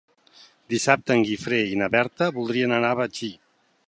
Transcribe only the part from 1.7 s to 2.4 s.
i na Berta